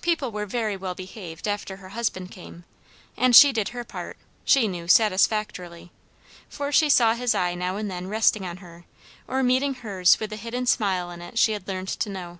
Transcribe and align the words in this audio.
People 0.00 0.32
were 0.32 0.46
very 0.46 0.74
well 0.74 0.94
behaved 0.94 1.46
after 1.46 1.76
her 1.76 1.90
husband 1.90 2.30
came, 2.30 2.64
and 3.14 3.36
she 3.36 3.52
did 3.52 3.68
her 3.76 3.84
part, 3.84 4.16
she 4.42 4.66
knew, 4.68 4.88
satisfactorily; 4.88 5.92
for 6.48 6.72
she 6.72 6.88
saw 6.88 7.12
his 7.12 7.34
eye 7.34 7.54
now 7.54 7.76
and 7.76 7.90
then 7.90 8.06
resting 8.08 8.46
on 8.46 8.56
her 8.64 8.86
or 9.28 9.42
meeting 9.42 9.74
hers 9.74 10.18
with 10.18 10.30
the 10.30 10.36
hidden 10.36 10.64
smile 10.64 11.10
in 11.10 11.20
it 11.20 11.38
she 11.38 11.52
had 11.52 11.68
learned 11.68 11.88
to 11.88 12.08
know. 12.08 12.38